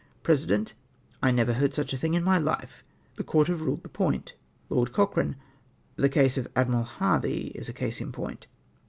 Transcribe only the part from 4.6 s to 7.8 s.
LoED CocHEANE. —"The case of Admiral Harvey is a